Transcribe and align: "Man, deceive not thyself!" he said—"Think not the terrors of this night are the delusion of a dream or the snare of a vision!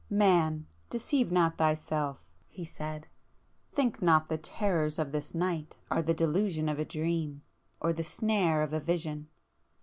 "Man, 0.09 0.65
deceive 0.89 1.31
not 1.31 1.59
thyself!" 1.59 2.25
he 2.49 2.65
said—"Think 2.65 4.01
not 4.01 4.29
the 4.29 4.37
terrors 4.39 4.97
of 4.97 5.11
this 5.11 5.35
night 5.35 5.77
are 5.91 6.01
the 6.01 6.15
delusion 6.15 6.67
of 6.69 6.79
a 6.79 6.85
dream 6.85 7.43
or 7.79 7.93
the 7.93 8.03
snare 8.03 8.63
of 8.63 8.73
a 8.73 8.79
vision! 8.79 9.27